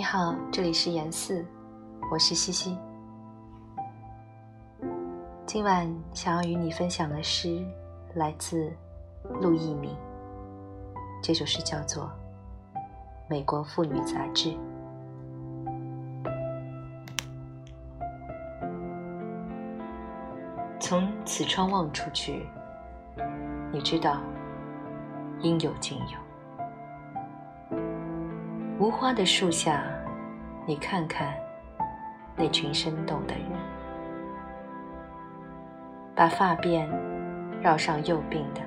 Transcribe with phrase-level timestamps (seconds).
[0.00, 1.44] 你好，这里是言四，
[2.10, 2.74] 我是西西。
[5.44, 7.62] 今晚想要与你分享的诗
[8.14, 8.72] 来自
[9.42, 9.94] 陆一鸣，
[11.22, 12.04] 这首诗叫做
[13.28, 14.48] 《美国妇女杂志》。
[20.80, 22.46] 从此窗望出去，
[23.70, 24.22] 你知道，
[25.42, 26.29] 应有尽有。
[28.80, 29.84] 无花的树下，
[30.64, 31.34] 你看看
[32.34, 33.44] 那群生动的人。
[36.16, 36.88] 把发辫
[37.60, 38.62] 绕上右鬓的，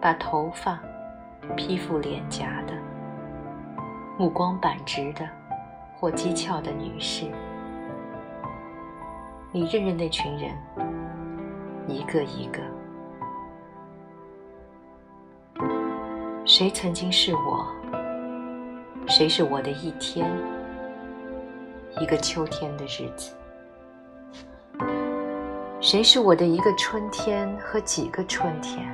[0.00, 0.80] 把头发
[1.56, 2.74] 披覆脸颊的，
[4.18, 5.28] 目光板直的
[5.96, 7.26] 或讥诮的女士，
[9.52, 10.50] 你认认那群人，
[11.86, 12.60] 一个一个，
[16.44, 17.64] 谁曾经是我？
[19.08, 20.30] 谁是我的一天？
[22.00, 23.34] 一个秋天的日子。
[25.80, 28.88] 谁是我的一个春天和几个春天？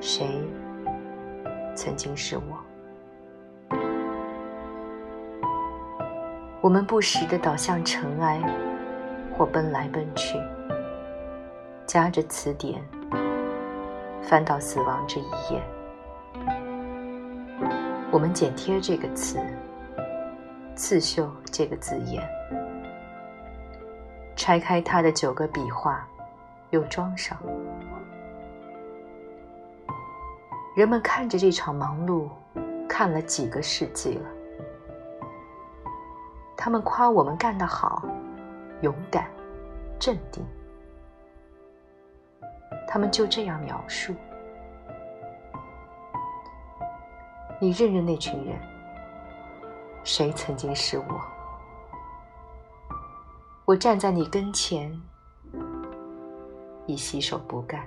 [0.00, 0.26] 谁
[1.74, 3.78] 曾经是我？
[6.60, 8.42] 我们不时地倒向尘埃，
[9.32, 10.38] 或奔来奔去，
[11.86, 12.82] 夹着词典，
[14.20, 15.62] 翻到死亡这一页。
[18.12, 19.38] 我们剪贴这个词，
[20.74, 22.28] 刺绣这个字眼。
[24.34, 26.04] 拆开他的九个笔画，
[26.70, 27.38] 又装上。
[30.74, 32.28] 人们看着这场忙碌，
[32.88, 34.28] 看了几个世纪了。
[36.56, 38.02] 他们夸我们干得好，
[38.80, 39.30] 勇敢，
[40.00, 40.44] 镇定。
[42.88, 44.16] 他们就这样描述。
[47.62, 48.58] 你认认那群人，
[50.02, 51.20] 谁曾经是我？
[53.66, 54.98] 我站在你跟前，
[56.86, 57.86] 已洗手不干。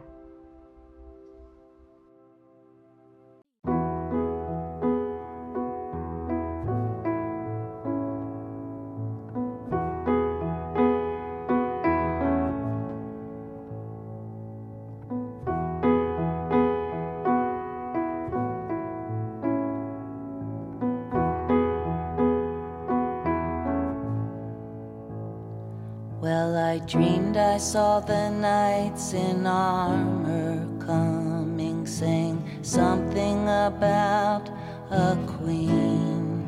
[26.23, 34.49] Well, I dreamed I saw the knights in armor coming, saying something about
[34.89, 36.47] a queen.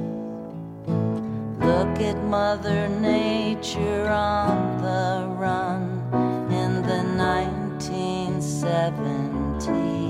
[1.59, 6.03] Look at Mother Nature on the run
[6.51, 10.06] in the 1970s.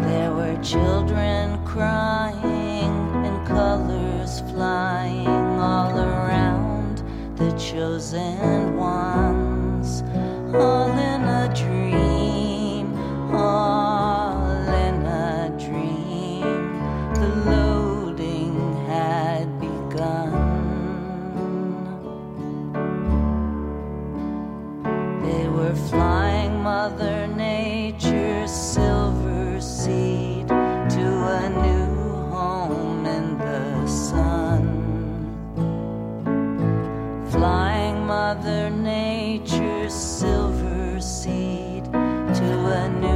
[0.01, 2.93] There were children crying
[3.27, 7.03] and colors flying all around
[7.37, 10.03] the chosen ones,
[10.55, 12.95] all in a dream.
[13.35, 16.73] All in a dream.
[17.15, 17.66] The
[42.37, 43.16] to a new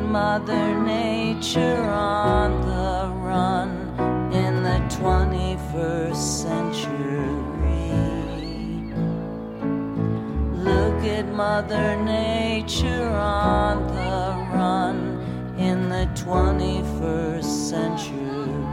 [0.00, 3.70] Mother Nature on the run
[4.32, 6.92] in the 21st century.
[10.54, 14.96] Look at Mother Nature on the run
[15.58, 18.71] in the 21st century.